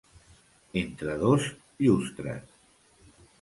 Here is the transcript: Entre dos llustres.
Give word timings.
Entre 0.81 1.17
dos 1.25 1.45
llustres. 1.85 2.51